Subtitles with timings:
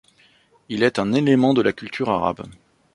[0.67, 2.43] Il est un élément de la culture arabe.